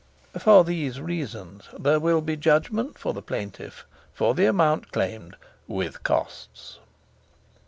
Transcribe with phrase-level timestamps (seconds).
[0.35, 3.85] "For these reasons there will be judgment for the plaintiff
[4.15, 5.35] for the amount claimed
[5.67, 6.79] with costs."